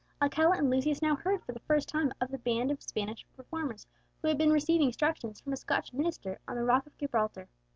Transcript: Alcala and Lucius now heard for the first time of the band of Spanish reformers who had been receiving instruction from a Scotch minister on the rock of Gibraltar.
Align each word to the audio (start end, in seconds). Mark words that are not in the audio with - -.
Alcala 0.19 0.57
and 0.57 0.67
Lucius 0.71 0.99
now 1.03 1.15
heard 1.15 1.43
for 1.43 1.51
the 1.51 1.59
first 1.59 1.87
time 1.87 2.11
of 2.19 2.31
the 2.31 2.39
band 2.39 2.71
of 2.71 2.81
Spanish 2.81 3.23
reformers 3.37 3.85
who 4.19 4.29
had 4.29 4.37
been 4.39 4.49
receiving 4.51 4.87
instruction 4.87 5.31
from 5.35 5.53
a 5.53 5.57
Scotch 5.57 5.93
minister 5.93 6.39
on 6.47 6.55
the 6.55 6.63
rock 6.63 6.87
of 6.87 6.97
Gibraltar. 6.97 7.47